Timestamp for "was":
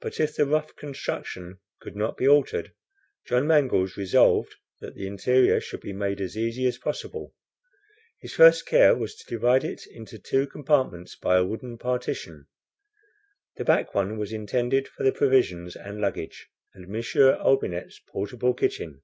8.96-9.14, 14.18-14.32